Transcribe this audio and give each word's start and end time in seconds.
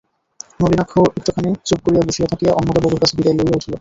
নলিনাক্ষ 0.59 0.93
একটুখানি 1.09 1.49
চুপ 1.67 1.79
করিয়া 1.85 2.03
বসিয়া 2.07 2.27
থাকিয়া 2.31 2.51
অন্নদাবাবুর 2.53 3.01
কাছে 3.01 3.13
বিদায় 3.17 3.35
লইয়া 3.37 3.55
উঠিল। 3.57 3.69